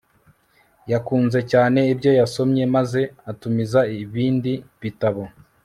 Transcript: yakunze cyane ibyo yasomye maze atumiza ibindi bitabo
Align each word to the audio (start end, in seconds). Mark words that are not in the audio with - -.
yakunze 0.91 1.39
cyane 1.51 1.79
ibyo 1.93 2.11
yasomye 2.19 2.63
maze 2.75 3.01
atumiza 3.31 3.79
ibindi 4.03 4.51
bitabo 4.81 5.23